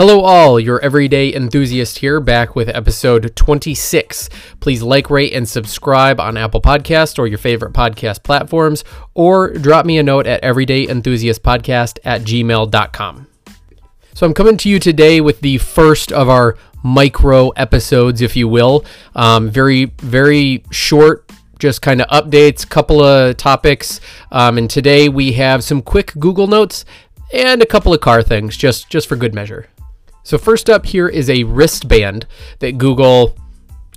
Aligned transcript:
Hello, 0.00 0.22
all, 0.22 0.58
your 0.58 0.80
everyday 0.80 1.34
enthusiast 1.34 1.98
here, 1.98 2.20
back 2.20 2.56
with 2.56 2.70
episode 2.70 3.36
26. 3.36 4.30
Please 4.58 4.82
like, 4.82 5.10
rate, 5.10 5.34
and 5.34 5.46
subscribe 5.46 6.18
on 6.18 6.38
Apple 6.38 6.62
Podcast 6.62 7.18
or 7.18 7.26
your 7.26 7.36
favorite 7.36 7.74
podcast 7.74 8.22
platforms, 8.22 8.82
or 9.12 9.52
drop 9.52 9.84
me 9.84 9.98
a 9.98 10.02
note 10.02 10.26
at 10.26 10.42
everydayenthusiastpodcast 10.42 11.98
at 12.02 12.22
gmail.com. 12.22 13.26
So, 14.14 14.26
I'm 14.26 14.32
coming 14.32 14.56
to 14.56 14.70
you 14.70 14.78
today 14.78 15.20
with 15.20 15.42
the 15.42 15.58
first 15.58 16.12
of 16.12 16.30
our 16.30 16.56
micro 16.82 17.50
episodes, 17.50 18.22
if 18.22 18.34
you 18.36 18.48
will. 18.48 18.86
Um, 19.14 19.50
very, 19.50 19.84
very 19.98 20.64
short, 20.70 21.30
just 21.58 21.82
kind 21.82 22.00
of 22.00 22.08
updates, 22.08 22.66
couple 22.66 23.02
of 23.02 23.36
topics. 23.36 24.00
Um, 24.32 24.56
and 24.56 24.70
today 24.70 25.10
we 25.10 25.32
have 25.32 25.62
some 25.62 25.82
quick 25.82 26.14
Google 26.18 26.46
Notes 26.46 26.86
and 27.34 27.60
a 27.60 27.66
couple 27.66 27.92
of 27.92 28.00
car 28.00 28.22
things, 28.22 28.56
just 28.56 28.88
just 28.88 29.06
for 29.06 29.16
good 29.16 29.34
measure. 29.34 29.68
So 30.22 30.38
first 30.38 30.70
up 30.70 30.86
here 30.86 31.08
is 31.08 31.28
a 31.30 31.44
wristband 31.44 32.26
that 32.60 32.78
Google 32.78 33.36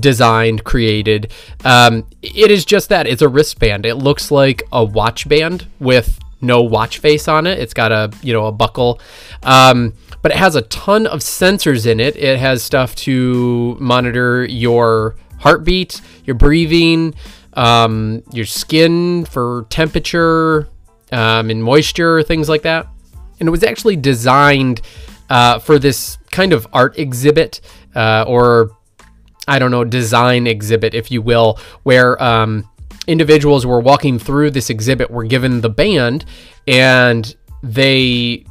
designed, 0.00 0.64
created. 0.64 1.32
Um, 1.64 2.06
it 2.22 2.50
is 2.50 2.64
just 2.64 2.88
that. 2.88 3.06
It's 3.06 3.22
a 3.22 3.28
wristband. 3.28 3.86
It 3.86 3.96
looks 3.96 4.30
like 4.30 4.62
a 4.72 4.84
watch 4.84 5.28
band 5.28 5.66
with 5.78 6.18
no 6.40 6.62
watch 6.62 6.98
face 6.98 7.28
on 7.28 7.46
it. 7.46 7.58
It's 7.58 7.74
got 7.74 7.92
a 7.92 8.10
you 8.22 8.32
know 8.32 8.46
a 8.46 8.52
buckle, 8.52 9.00
um, 9.42 9.94
but 10.22 10.32
it 10.32 10.38
has 10.38 10.54
a 10.56 10.62
ton 10.62 11.06
of 11.06 11.20
sensors 11.20 11.86
in 11.86 12.00
it. 12.00 12.16
It 12.16 12.38
has 12.38 12.62
stuff 12.62 12.94
to 12.96 13.76
monitor 13.80 14.44
your 14.44 15.16
heartbeat, 15.38 16.00
your 16.24 16.34
breathing, 16.34 17.14
um, 17.54 18.22
your 18.32 18.46
skin 18.46 19.24
for 19.24 19.66
temperature 19.70 20.68
um, 21.12 21.50
and 21.50 21.62
moisture, 21.62 22.22
things 22.22 22.48
like 22.48 22.62
that. 22.62 22.86
And 23.38 23.48
it 23.48 23.50
was 23.50 23.62
actually 23.62 23.96
designed 23.96 24.80
uh, 25.30 25.58
for 25.58 25.78
this 25.78 26.18
kind 26.30 26.52
of 26.52 26.66
art 26.72 26.98
exhibit 26.98 27.60
uh, 27.94 28.24
or 28.26 28.70
I 29.48 29.58
don't 29.58 29.70
know, 29.70 29.84
design 29.84 30.46
exhibit, 30.46 30.94
if 30.94 31.10
you 31.10 31.22
will, 31.22 31.58
where 31.84 32.20
um, 32.22 32.68
individuals 33.06 33.64
were 33.64 33.80
walking 33.80 34.18
through 34.18 34.50
this 34.50 34.70
exhibit 34.70 35.10
were 35.10 35.24
given 35.24 35.60
the 35.60 35.70
band 35.70 36.24
and 36.66 37.34
they 37.62 38.44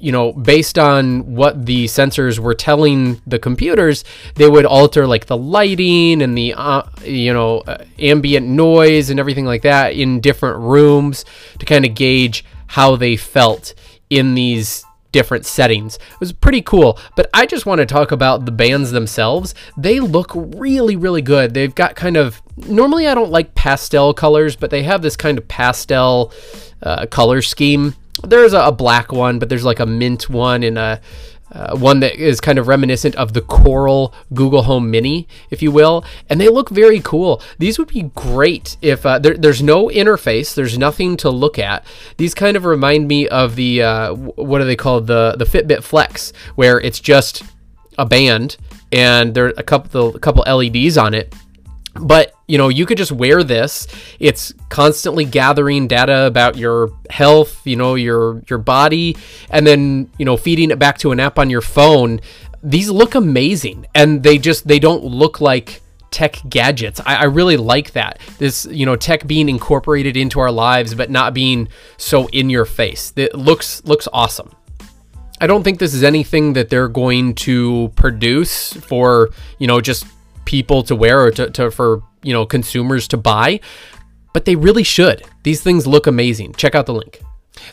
you 0.00 0.12
know, 0.12 0.32
based 0.32 0.78
on 0.78 1.34
what 1.34 1.66
the 1.66 1.86
sensors 1.86 2.38
were 2.38 2.54
telling 2.54 3.20
the 3.26 3.38
computers, 3.38 4.04
they 4.36 4.48
would 4.48 4.64
alter 4.64 5.08
like 5.08 5.26
the 5.26 5.36
lighting 5.36 6.22
and 6.22 6.38
the, 6.38 6.54
uh, 6.54 6.82
you 7.02 7.32
know, 7.32 7.58
uh, 7.60 7.84
ambient 7.98 8.46
noise 8.46 9.10
and 9.10 9.18
everything 9.18 9.44
like 9.44 9.62
that 9.62 9.94
in 9.94 10.20
different 10.20 10.58
rooms 10.60 11.24
to 11.58 11.66
kind 11.66 11.84
of 11.84 11.96
gauge 11.96 12.44
how 12.68 12.94
they 12.94 13.16
felt 13.16 13.74
in 14.08 14.36
these 14.36 14.84
different 15.12 15.46
settings. 15.46 15.96
It 15.96 16.20
was 16.20 16.32
pretty 16.32 16.62
cool, 16.62 16.98
but 17.16 17.28
I 17.32 17.46
just 17.46 17.66
want 17.66 17.80
to 17.80 17.86
talk 17.86 18.12
about 18.12 18.44
the 18.44 18.52
bands 18.52 18.90
themselves. 18.90 19.54
They 19.76 20.00
look 20.00 20.32
really, 20.34 20.96
really 20.96 21.22
good. 21.22 21.54
They've 21.54 21.74
got 21.74 21.96
kind 21.96 22.16
of, 22.16 22.42
normally 22.56 23.06
I 23.06 23.14
don't 23.14 23.30
like 23.30 23.54
pastel 23.54 24.12
colors, 24.14 24.56
but 24.56 24.70
they 24.70 24.82
have 24.82 25.02
this 25.02 25.16
kind 25.16 25.38
of 25.38 25.48
pastel 25.48 26.32
uh, 26.82 27.06
color 27.06 27.42
scheme. 27.42 27.94
There's 28.22 28.52
a, 28.52 28.60
a, 28.60 28.72
black 28.72 29.12
one, 29.12 29.38
but 29.38 29.48
there's 29.48 29.64
like 29.64 29.80
a 29.80 29.86
mint 29.86 30.28
one 30.28 30.62
and 30.62 30.76
a, 30.76 31.00
uh, 31.52 31.76
one 31.76 32.00
that 32.00 32.16
is 32.16 32.40
kind 32.40 32.58
of 32.58 32.68
reminiscent 32.68 33.14
of 33.16 33.32
the 33.32 33.40
coral 33.40 34.14
Google 34.34 34.62
Home 34.62 34.90
Mini, 34.90 35.26
if 35.50 35.62
you 35.62 35.70
will, 35.70 36.04
and 36.28 36.40
they 36.40 36.48
look 36.48 36.70
very 36.70 37.00
cool. 37.00 37.42
These 37.58 37.78
would 37.78 37.88
be 37.88 38.10
great 38.14 38.76
if 38.82 39.04
uh, 39.06 39.18
there, 39.18 39.36
there's 39.36 39.62
no 39.62 39.88
interface, 39.88 40.54
there's 40.54 40.78
nothing 40.78 41.16
to 41.18 41.30
look 41.30 41.58
at. 41.58 41.84
These 42.16 42.34
kind 42.34 42.56
of 42.56 42.64
remind 42.64 43.08
me 43.08 43.28
of 43.28 43.56
the 43.56 43.82
uh, 43.82 44.14
what 44.14 44.60
are 44.60 44.64
they 44.64 44.76
called 44.76 45.06
the 45.06 45.34
the 45.38 45.44
Fitbit 45.44 45.82
Flex, 45.82 46.32
where 46.54 46.80
it's 46.80 47.00
just 47.00 47.42
a 47.98 48.06
band 48.06 48.56
and 48.92 49.34
there 49.34 49.46
are 49.46 49.54
a 49.56 49.62
couple 49.62 50.14
a 50.16 50.18
couple 50.18 50.44
LEDs 50.46 50.96
on 50.96 51.14
it 51.14 51.34
but 51.94 52.32
you 52.46 52.58
know 52.58 52.68
you 52.68 52.86
could 52.86 52.98
just 52.98 53.12
wear 53.12 53.42
this. 53.42 53.86
It's 54.18 54.52
constantly 54.68 55.24
gathering 55.24 55.88
data 55.88 56.26
about 56.26 56.56
your 56.56 56.90
health 57.10 57.66
you 57.66 57.76
know 57.76 57.94
your 57.94 58.42
your 58.48 58.58
body 58.58 59.16
and 59.50 59.66
then 59.66 60.10
you 60.18 60.24
know 60.24 60.36
feeding 60.36 60.70
it 60.70 60.78
back 60.78 60.98
to 60.98 61.12
an 61.12 61.20
app 61.20 61.38
on 61.38 61.50
your 61.50 61.60
phone. 61.60 62.20
These 62.62 62.90
look 62.90 63.14
amazing 63.14 63.86
and 63.94 64.22
they 64.22 64.38
just 64.38 64.66
they 64.66 64.78
don't 64.78 65.04
look 65.04 65.40
like 65.40 65.82
tech 66.10 66.40
gadgets. 66.48 67.00
I, 67.04 67.16
I 67.16 67.24
really 67.24 67.56
like 67.56 67.92
that. 67.92 68.18
This 68.38 68.66
you 68.70 68.86
know 68.86 68.96
tech 68.96 69.26
being 69.26 69.48
incorporated 69.48 70.16
into 70.16 70.40
our 70.40 70.52
lives 70.52 70.94
but 70.94 71.10
not 71.10 71.34
being 71.34 71.68
so 71.96 72.28
in 72.28 72.50
your 72.50 72.64
face. 72.64 73.12
It 73.16 73.34
looks 73.34 73.84
looks 73.84 74.08
awesome. 74.12 74.52
I 75.40 75.46
don't 75.46 75.62
think 75.62 75.78
this 75.78 75.94
is 75.94 76.02
anything 76.02 76.54
that 76.54 76.68
they're 76.68 76.88
going 76.88 77.34
to 77.36 77.92
produce 77.94 78.72
for, 78.72 79.30
you 79.58 79.68
know, 79.68 79.80
just 79.80 80.04
people 80.48 80.82
to 80.82 80.96
wear 80.96 81.20
or 81.20 81.30
to, 81.30 81.50
to 81.50 81.70
for 81.70 82.02
you 82.22 82.32
know 82.32 82.46
consumers 82.46 83.06
to 83.06 83.18
buy, 83.18 83.60
but 84.32 84.46
they 84.46 84.56
really 84.56 84.82
should. 84.82 85.22
These 85.42 85.62
things 85.62 85.86
look 85.86 86.06
amazing. 86.06 86.54
Check 86.54 86.74
out 86.74 86.86
the 86.86 86.94
link. 86.94 87.20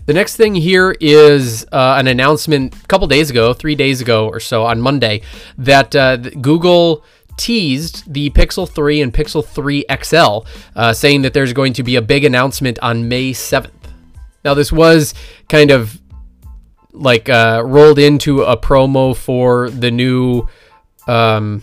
The 0.07 0.13
next 0.13 0.35
thing 0.35 0.55
here 0.55 0.95
is 0.99 1.65
uh, 1.71 1.95
an 1.97 2.07
announcement 2.07 2.75
a 2.75 2.87
couple 2.87 3.07
days 3.07 3.29
ago, 3.29 3.53
three 3.53 3.75
days 3.75 4.01
ago 4.01 4.27
or 4.27 4.41
so 4.41 4.65
on 4.65 4.81
Monday, 4.81 5.21
that 5.57 5.95
uh, 5.95 6.17
Google 6.17 7.05
teased 7.37 8.11
the 8.11 8.29
Pixel 8.31 8.67
3 8.67 9.01
and 9.01 9.13
Pixel 9.13 9.45
3 9.45 9.85
XL, 10.03 10.47
uh, 10.75 10.91
saying 10.91 11.21
that 11.21 11.33
there's 11.33 11.53
going 11.53 11.73
to 11.73 11.83
be 11.83 11.95
a 11.95 12.01
big 12.01 12.25
announcement 12.25 12.77
on 12.79 13.07
May 13.07 13.31
7th. 13.31 13.69
Now, 14.43 14.53
this 14.53 14.71
was 14.71 15.13
kind 15.47 15.71
of 15.71 16.01
like 16.91 17.29
uh, 17.29 17.61
rolled 17.65 17.99
into 17.99 18.41
a 18.41 18.57
promo 18.57 19.15
for 19.15 19.69
the 19.69 19.91
new 19.91 20.47
um, 21.07 21.61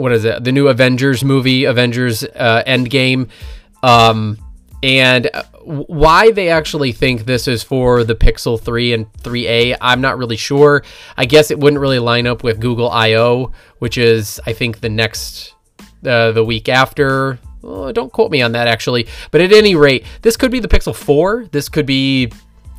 what 0.00 0.12
is 0.12 0.24
it? 0.24 0.44
The 0.44 0.52
new 0.52 0.68
Avengers 0.68 1.24
movie, 1.24 1.64
Avengers 1.64 2.24
uh, 2.24 2.62
Endgame. 2.66 3.28
Um, 3.82 4.38
and 4.82 5.30
why 5.62 6.30
they 6.30 6.48
actually 6.48 6.92
think 6.92 7.26
this 7.26 7.46
is 7.46 7.62
for 7.62 8.02
the 8.02 8.14
Pixel 8.14 8.58
3 8.58 8.94
and 8.94 9.12
3A, 9.12 9.76
I'm 9.80 10.00
not 10.00 10.16
really 10.16 10.36
sure. 10.36 10.82
I 11.16 11.26
guess 11.26 11.50
it 11.50 11.58
wouldn't 11.58 11.80
really 11.80 11.98
line 11.98 12.26
up 12.26 12.42
with 12.42 12.60
Google 12.60 12.90
I/O, 12.90 13.52
which 13.78 13.98
is 13.98 14.40
I 14.46 14.52
think 14.52 14.80
the 14.80 14.88
next 14.88 15.54
uh, 16.06 16.32
the 16.32 16.44
week 16.44 16.68
after. 16.68 17.38
Oh, 17.62 17.92
don't 17.92 18.10
quote 18.10 18.30
me 18.30 18.40
on 18.40 18.52
that 18.52 18.68
actually, 18.68 19.06
but 19.30 19.42
at 19.42 19.52
any 19.52 19.74
rate, 19.74 20.06
this 20.22 20.36
could 20.36 20.50
be 20.50 20.60
the 20.60 20.68
Pixel 20.68 20.94
4. 20.94 21.46
This 21.52 21.68
could 21.68 21.84
be 21.84 22.32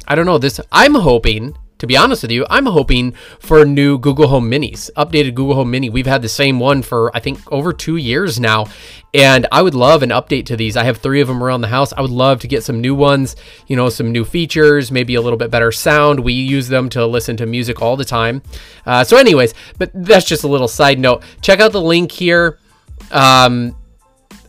I 0.08 0.16
don't 0.16 0.26
know. 0.26 0.40
This 0.40 0.60
I'm 0.72 0.96
hoping 0.96 1.56
to 1.82 1.88
be 1.88 1.98
honest 1.98 2.22
with 2.22 2.30
you, 2.30 2.46
I'm 2.48 2.68
hoping 2.68 3.14
for 3.40 3.66
new 3.66 3.98
Google 3.98 4.28
Home 4.28 4.52
Minis, 4.52 4.92
updated 4.96 5.34
Google 5.34 5.56
Home 5.56 5.72
Mini. 5.72 5.90
We've 5.90 6.06
had 6.06 6.22
the 6.22 6.30
same 6.30 6.60
one 6.60 6.84
for, 6.84 7.10
I 7.18 7.20
think, 7.20 7.40
over 7.52 7.74
two 7.74 7.98
years 7.98 8.40
now. 8.40 8.68
And 9.16 9.48
I 9.52 9.64
would 9.64 9.74
love 9.74 10.04
an 10.04 10.12
update 10.12 10.46
to 10.46 10.56
these. 10.56 10.78
I 10.78 10.84
have 10.84 10.98
three 10.98 11.22
of 11.22 11.28
them 11.28 11.44
around 11.44 11.62
the 11.62 11.70
house. 11.70 11.92
I 11.92 12.02
would 12.02 12.12
love 12.12 12.40
to 12.42 12.48
get 12.48 12.64
some 12.64 12.82
new 12.82 12.94
ones, 12.94 13.36
you 13.66 13.76
know, 13.76 13.90
some 13.90 14.12
new 14.12 14.24
features, 14.24 14.92
maybe 14.92 15.16
a 15.16 15.22
little 15.22 15.38
bit 15.38 15.50
better 15.50 15.72
sound. 15.72 16.20
We 16.20 16.34
use 16.34 16.68
them 16.68 16.88
to 16.90 17.04
listen 17.08 17.36
to 17.38 17.48
music 17.48 17.82
all 17.82 17.98
the 17.98 18.06
time. 18.06 18.44
Uh, 18.86 19.04
so, 19.04 19.18
anyways, 19.18 19.56
but 19.80 19.90
that's 19.92 20.28
just 20.28 20.44
a 20.44 20.48
little 20.48 20.68
side 20.68 21.00
note. 21.00 21.24
Check 21.42 21.60
out 21.62 21.72
the 21.72 21.82
link 21.82 22.12
here. 22.12 22.60
Um, 23.10 23.76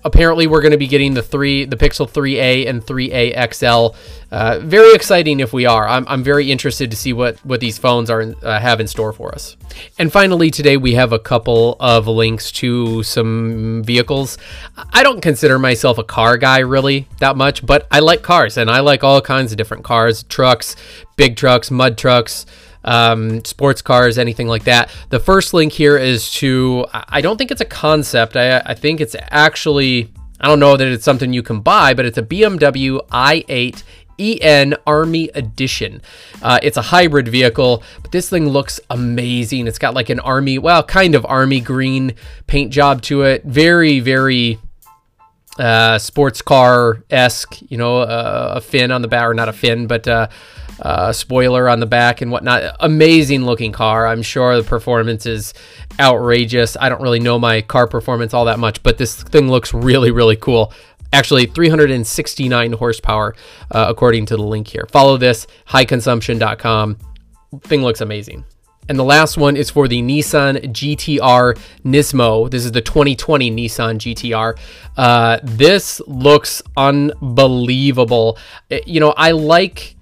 apparently 0.05 0.47
we're 0.47 0.61
going 0.61 0.73
to 0.73 0.79
be 0.79 0.87
getting 0.87 1.15
the 1.15 1.23
three, 1.23 1.65
the 1.65 1.77
Pixel 1.77 2.11
3a 2.11 2.69
and 2.69 2.85
3a 2.85 3.55
XL. 3.55 3.97
Uh, 4.31 4.59
very 4.61 4.95
exciting 4.95 5.41
if 5.41 5.53
we 5.53 5.67
are. 5.67 5.87
I'm, 5.87 6.07
I'm 6.09 6.23
very 6.23 6.51
interested 6.51 6.91
to 6.91 6.97
see 6.97 7.13
what 7.13 7.37
what 7.45 7.61
these 7.61 7.79
phones 7.79 8.11
are 8.11 8.35
uh, 8.43 8.59
have 8.59 8.81
in 8.81 8.87
store 8.87 9.13
for 9.13 9.35
us. 9.35 9.57
And 9.99 10.11
finally, 10.11 10.51
today 10.51 10.77
we 10.77 10.95
have 10.95 11.13
a 11.13 11.19
couple 11.19 11.77
of 11.81 12.07
links 12.07 12.51
to 12.53 13.03
some 13.03 13.83
vehicles. 13.85 14.39
I 14.93 15.03
don't 15.03 15.21
consider 15.21 15.59
myself 15.59 15.99
a 15.99 16.05
car 16.05 16.37
guy 16.39 16.61
really 16.61 17.07
that 17.19 17.37
much, 17.37 17.65
but 17.65 17.87
I 17.91 18.01
like 18.01 18.23
cars 18.23 18.57
and 18.57 18.71
I 18.71 18.81
like 18.81 19.05
all 19.05 19.21
kinds 19.21 19.53
of 19.53 19.59
different 19.59 19.85
cars, 19.85 20.23
trucks, 20.25 20.77
big 21.17 21.37
trucks, 21.37 21.71
mud 21.71 21.99
trucks 21.99 22.47
um, 22.85 23.45
sports 23.45 23.83
cars, 23.83 24.19
anything 24.19 24.49
like 24.49 24.65
that. 24.65 24.91
The 25.11 25.21
first 25.21 25.55
link 25.55 25.73
here 25.73 25.97
is 25.97 26.31
to, 26.35 26.87
I 26.93 27.21
don't 27.21 27.37
think 27.37 27.51
it's 27.51 27.61
a 27.61 27.67
concept. 27.67 28.37
I, 28.37 28.59
I 28.59 28.75
think 28.75 29.01
it's 29.01 29.17
actually, 29.31 30.13
I 30.41 30.49
don't 30.49 30.61
know 30.61 30.77
that 30.77 30.89
it's 30.89 31.05
something 31.05 31.33
you 31.33 31.43
can 31.43 31.61
buy, 31.61 31.95
but 31.95 32.05
it's 32.05 32.19
a 32.19 32.23
BMW 32.23 33.07
i8 33.09 33.83
EN 34.19 34.75
Army 34.87 35.31
Edition. 35.35 36.03
Uh, 36.43 36.59
it's 36.63 36.77
a 36.77 36.83
hybrid 36.83 37.29
vehicle, 37.29 37.83
but 38.03 38.13
this 38.13 38.29
thing 38.29 38.49
looks 38.49 38.81
amazing. 38.91 39.67
It's 39.67 39.79
got 39.79 39.95
like 39.95 40.11
an 40.11 40.21
army, 40.21 40.59
well, 40.59 40.83
kind 40.83 41.15
of 41.15 41.25
army 41.27 41.61
green 41.61 42.15
paint 42.47 42.73
job 42.73 43.03
to 43.03 43.23
it. 43.23 43.45
Very, 43.45 44.01
very 44.01 44.59
uh, 45.59 45.99
sports 45.99 46.43
car 46.43 47.03
esque, 47.11 47.59
you 47.69 47.77
know, 47.77 47.99
uh, 47.99 48.55
a 48.57 48.61
fin 48.61 48.91
on 48.91 49.03
the 49.03 49.09
back, 49.09 49.27
or 49.27 49.35
not 49.35 49.49
a 49.49 49.53
fin, 49.53 49.87
but 49.87 50.07
uh, 50.81 51.13
spoiler 51.13 51.69
on 51.69 51.81
the 51.81 51.87
back 51.87 52.21
and 52.21 52.31
whatnot. 52.31 52.77
Amazing 52.81 53.45
looking 53.45 53.73
car. 53.73 54.07
I'm 54.07 54.23
sure 54.23 54.57
the 54.57 54.63
performance 54.63 55.27
is 55.27 55.55
outrageous. 56.01 56.77
I 56.81 56.89
don't 56.89 57.03
really 57.03 57.21
know 57.21 57.39
my 57.39 57.61
car 57.63 57.87
performance 57.87 58.35
all 58.35 58.47
that 58.47 58.59
much, 58.59 58.83
but 58.83 58.99
this 58.99 59.23
thing 59.23 59.49
looks 59.49 59.73
really, 59.75 60.11
really 60.11 60.37
cool. 60.37 60.73
Actually, 61.13 61.47
369 61.47 62.73
horsepower, 62.73 63.35
uh, 63.71 63.87
according 63.89 64.27
to 64.27 64.37
the 64.37 64.43
link 64.43 64.69
here. 64.69 64.87
Follow 64.91 65.19
this, 65.19 65.47
hiconsumption.com. 65.69 66.97
Thing 67.61 67.83
looks 67.83 68.01
amazing. 68.01 68.45
And 68.89 68.99
the 68.99 69.05
last 69.05 69.37
one 69.37 69.57
is 69.57 69.71
for 69.71 69.87
the 69.87 70.03
Nissan 70.03 70.73
GTR 70.73 71.57
Nismo. 71.85 72.51
This 72.51 72.65
is 72.65 72.73
the 72.73 72.81
2020 72.81 73.51
Nissan 73.51 73.97
GTR. 73.97 74.59
Uh, 74.97 75.39
this 75.43 76.01
looks 76.07 76.63
unbelievable. 76.77 78.39
Eh, 78.71 78.81
you 78.87 79.01
know, 79.01 79.15
I 79.17 79.31
like. 79.33 79.97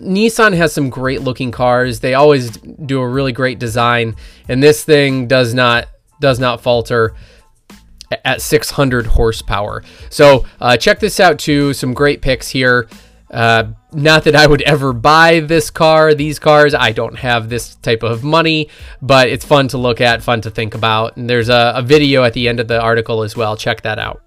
Nissan 0.00 0.56
has 0.56 0.72
some 0.72 0.90
great 0.90 1.22
looking 1.22 1.50
cars. 1.50 2.00
They 2.00 2.14
always 2.14 2.50
do 2.50 3.00
a 3.00 3.08
really 3.08 3.32
great 3.32 3.58
design, 3.58 4.16
and 4.48 4.62
this 4.62 4.84
thing 4.84 5.28
does 5.28 5.54
not 5.54 5.88
does 6.20 6.38
not 6.38 6.60
falter 6.60 7.14
at 8.24 8.42
600 8.42 9.06
horsepower. 9.06 9.82
So 10.10 10.44
uh, 10.60 10.76
check 10.76 11.00
this 11.00 11.20
out 11.20 11.38
too. 11.38 11.72
Some 11.72 11.94
great 11.94 12.22
picks 12.22 12.48
here. 12.48 12.88
Uh, 13.30 13.72
not 13.92 14.24
that 14.24 14.34
I 14.34 14.46
would 14.46 14.62
ever 14.62 14.92
buy 14.92 15.40
this 15.40 15.70
car, 15.70 16.14
these 16.14 16.38
cars. 16.38 16.74
I 16.74 16.90
don't 16.92 17.16
have 17.16 17.48
this 17.48 17.76
type 17.76 18.02
of 18.02 18.24
money, 18.24 18.68
but 19.00 19.28
it's 19.28 19.44
fun 19.44 19.68
to 19.68 19.78
look 19.78 20.00
at, 20.00 20.22
fun 20.22 20.40
to 20.42 20.50
think 20.50 20.74
about. 20.74 21.16
And 21.16 21.30
there's 21.30 21.48
a, 21.48 21.74
a 21.76 21.82
video 21.82 22.24
at 22.24 22.32
the 22.32 22.48
end 22.48 22.58
of 22.58 22.66
the 22.66 22.80
article 22.80 23.22
as 23.22 23.36
well. 23.36 23.56
Check 23.56 23.82
that 23.82 23.98
out. 23.98 24.22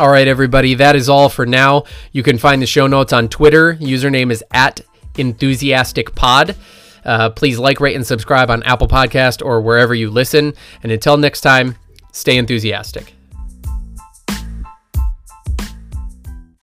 All 0.00 0.10
right, 0.10 0.28
everybody, 0.28 0.74
that 0.74 0.96
is 0.96 1.08
all 1.08 1.28
for 1.28 1.46
now. 1.46 1.84
You 2.12 2.22
can 2.22 2.38
find 2.38 2.60
the 2.60 2.66
show 2.66 2.86
notes 2.86 3.12
on 3.12 3.28
Twitter. 3.28 3.74
Username 3.74 4.30
is 4.30 4.44
at 4.50 4.80
enthusiasticpod. 5.18 6.56
Uh, 7.04 7.30
please 7.30 7.58
like, 7.58 7.80
rate, 7.80 7.96
and 7.96 8.06
subscribe 8.06 8.50
on 8.50 8.62
Apple 8.64 8.88
Podcast 8.88 9.44
or 9.44 9.60
wherever 9.60 9.94
you 9.94 10.10
listen. 10.10 10.54
And 10.82 10.90
until 10.90 11.16
next 11.16 11.42
time, 11.42 11.76
stay 12.12 12.36
enthusiastic. 12.36 13.17